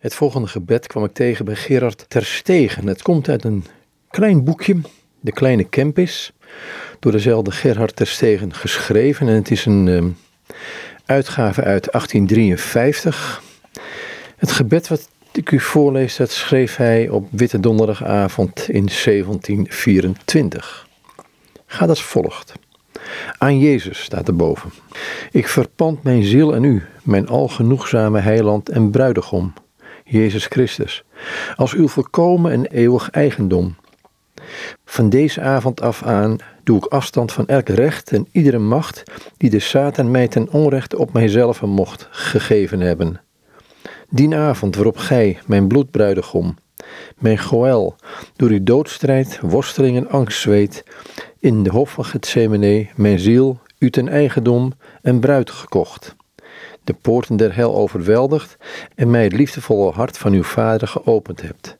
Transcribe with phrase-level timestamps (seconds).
[0.00, 2.86] Het volgende gebed kwam ik tegen bij Gerard Terstegen.
[2.86, 3.64] Het komt uit een
[4.10, 4.76] klein boekje,
[5.20, 6.32] De Kleine Kempis,
[6.98, 9.28] door dezelfde Gerard Terstegen geschreven.
[9.28, 10.04] En het is een uh,
[11.04, 13.42] uitgave uit 1853.
[14.36, 20.88] Het gebed wat ik u voorlees, dat schreef hij op Witte Donderdagavond in 1724.
[21.66, 22.52] Gaat als volgt.
[23.38, 24.70] Aan Jezus staat erboven.
[25.30, 29.52] Ik verpand mijn ziel aan u, mijn algenoegzame heiland en bruidegom,
[30.10, 31.04] Jezus Christus,
[31.56, 33.76] als uw volkomen en eeuwig eigendom.
[34.84, 39.02] Van deze avond af aan doe ik afstand van elk recht en iedere macht
[39.36, 43.20] die de Satan mij ten onrechte op mijzelf mocht gegeven hebben.
[44.08, 46.56] Dien avond waarop gij, mijn bloedbruidegom,
[47.18, 47.96] mijn Goël,
[48.36, 50.84] door uw doodstrijd, worsteling en angst zweet,
[51.38, 56.16] in de hof van Gethsemane mijn ziel u ten eigendom en bruid gekocht.
[56.84, 58.56] De poorten der hel overweldigd
[58.94, 61.78] en mij het liefdevolle hart van uw vader geopend hebt.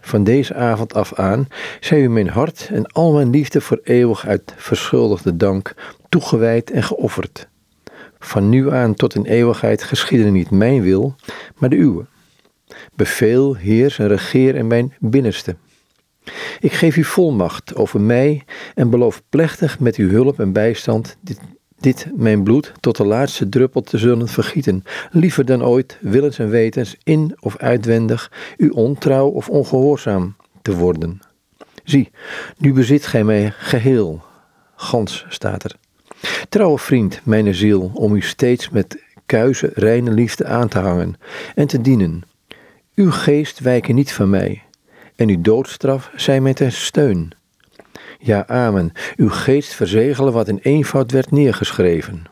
[0.00, 1.48] Van deze avond af aan
[1.80, 5.74] zij u mijn hart en al mijn liefde voor eeuwig uit verschuldigde dank
[6.08, 7.48] toegewijd en geofferd.
[8.18, 11.14] Van nu aan tot in eeuwigheid geschieden niet mijn wil,
[11.56, 12.06] maar de uwe.
[12.94, 15.56] Beveel, heers en regeer in mijn binnenste.
[16.60, 18.44] Ik geef u volmacht over mij
[18.74, 21.40] en beloof plechtig met uw hulp en bijstand dit,
[21.80, 26.48] dit mijn bloed tot de laatste druppel te zullen vergieten, liever dan ooit, willens en
[26.48, 31.20] wetens, in of uitwendig, u ontrouw of ongehoorzaam te worden.
[31.84, 32.10] Zie,
[32.58, 34.22] nu bezit gij mij geheel,
[34.76, 35.76] gans staat er.
[36.48, 41.14] Trouwe vriend, mijn ziel, om u steeds met kuize, reine liefde aan te hangen
[41.54, 42.22] en te dienen.
[42.94, 44.62] Uw geest wijke niet van mij,
[45.16, 47.32] en uw doodstraf zij mij ten steun.
[48.22, 52.24] Ja, amen, uw geest verzegelen wat in eenvoud werd neergeschreven.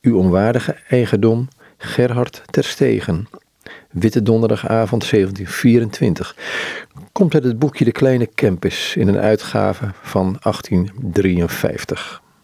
[0.00, 3.28] Uw onwaardige eigendom, Gerhard Terstegen.
[3.90, 6.36] Witte donderdagavond 1724.
[7.12, 12.22] Komt uit het boekje De Kleine Campus in een uitgave van 1853.